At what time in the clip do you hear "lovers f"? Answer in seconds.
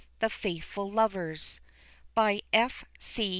0.89-2.85